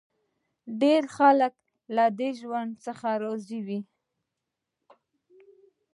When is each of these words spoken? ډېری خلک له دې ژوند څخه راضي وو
ډېری 0.79 1.09
خلک 1.17 1.53
له 1.95 2.05
دې 2.19 2.29
ژوند 2.39 2.71
څخه 2.85 3.07
راضي 3.23 3.59
وو 3.67 3.79